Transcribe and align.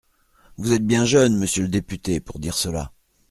Vous 0.57 0.73
êtes 0.73 0.83
bien 0.87 1.05
jeune, 1.05 1.37
monsieur 1.37 1.61
le 1.61 1.69
député, 1.69 2.19
pour 2.21 2.39
dire 2.39 2.55
cela. 2.55 2.91